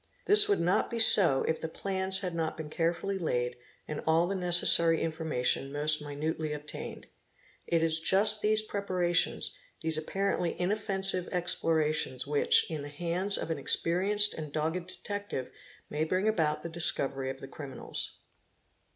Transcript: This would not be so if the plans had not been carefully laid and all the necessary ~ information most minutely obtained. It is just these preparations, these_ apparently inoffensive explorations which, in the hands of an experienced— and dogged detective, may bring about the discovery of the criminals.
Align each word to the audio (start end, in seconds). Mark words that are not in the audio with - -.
This 0.25 0.49
would 0.49 0.59
not 0.59 0.89
be 0.89 0.97
so 0.97 1.43
if 1.43 1.61
the 1.61 1.67
plans 1.69 2.21
had 2.21 2.33
not 2.33 2.57
been 2.57 2.71
carefully 2.71 3.19
laid 3.19 3.55
and 3.87 4.01
all 4.07 4.27
the 4.27 4.33
necessary 4.33 4.99
~ 4.99 4.99
information 5.03 5.71
most 5.71 6.01
minutely 6.01 6.53
obtained. 6.53 7.05
It 7.67 7.83
is 7.83 7.99
just 7.99 8.41
these 8.41 8.63
preparations, 8.63 9.55
these_ 9.83 9.99
apparently 10.01 10.59
inoffensive 10.59 11.27
explorations 11.31 12.25
which, 12.25 12.65
in 12.71 12.81
the 12.81 12.89
hands 12.89 13.37
of 13.37 13.51
an 13.51 13.59
experienced— 13.59 14.33
and 14.33 14.51
dogged 14.51 14.87
detective, 14.87 15.51
may 15.87 16.03
bring 16.03 16.27
about 16.27 16.63
the 16.63 16.69
discovery 16.69 17.29
of 17.29 17.39
the 17.39 17.47
criminals. 17.47 18.17